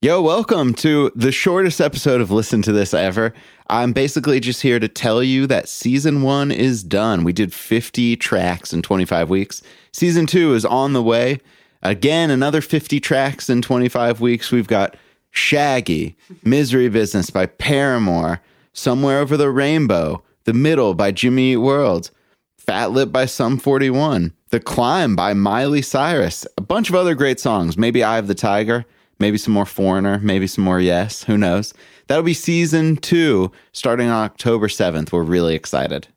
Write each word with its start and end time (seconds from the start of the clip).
Yo, 0.00 0.22
welcome 0.22 0.74
to 0.74 1.10
the 1.16 1.32
shortest 1.32 1.80
episode 1.80 2.20
of 2.20 2.30
Listen 2.30 2.62
to 2.62 2.70
This 2.70 2.94
ever. 2.94 3.34
I'm 3.66 3.92
basically 3.92 4.38
just 4.38 4.62
here 4.62 4.78
to 4.78 4.86
tell 4.86 5.24
you 5.24 5.48
that 5.48 5.68
season 5.68 6.22
one 6.22 6.52
is 6.52 6.84
done. 6.84 7.24
We 7.24 7.32
did 7.32 7.52
50 7.52 8.14
tracks 8.14 8.72
in 8.72 8.80
25 8.82 9.28
weeks. 9.28 9.60
Season 9.90 10.24
two 10.24 10.54
is 10.54 10.64
on 10.64 10.92
the 10.92 11.02
way. 11.02 11.40
Again, 11.82 12.30
another 12.30 12.60
50 12.60 13.00
tracks 13.00 13.50
in 13.50 13.60
25 13.60 14.20
weeks. 14.20 14.52
We've 14.52 14.68
got 14.68 14.96
Shaggy, 15.32 16.16
Misery 16.44 16.88
Business 16.88 17.30
by 17.30 17.46
Paramore, 17.46 18.40
Somewhere 18.72 19.18
Over 19.18 19.36
the 19.36 19.50
Rainbow, 19.50 20.22
The 20.44 20.54
Middle 20.54 20.94
by 20.94 21.10
Jimmy 21.10 21.54
Eat 21.54 21.56
World, 21.56 22.12
Fat 22.56 22.92
Lip 22.92 23.10
by 23.10 23.26
Sum 23.26 23.58
41, 23.58 24.32
The 24.50 24.60
Climb 24.60 25.16
by 25.16 25.34
Miley 25.34 25.82
Cyrus, 25.82 26.46
a 26.56 26.60
bunch 26.60 26.88
of 26.88 26.94
other 26.94 27.16
great 27.16 27.40
songs. 27.40 27.76
Maybe 27.76 28.04
Eye 28.04 28.18
of 28.18 28.28
the 28.28 28.36
Tiger 28.36 28.86
maybe 29.18 29.38
some 29.38 29.54
more 29.54 29.66
Foreigner, 29.66 30.18
maybe 30.18 30.46
some 30.46 30.64
more 30.64 30.80
Yes. 30.80 31.24
Who 31.24 31.36
knows? 31.36 31.74
That'll 32.06 32.22
be 32.24 32.34
season 32.34 32.96
two 32.96 33.52
starting 33.72 34.08
on 34.08 34.24
October 34.24 34.68
7th. 34.68 35.12
We're 35.12 35.22
really 35.22 35.54
excited. 35.54 36.08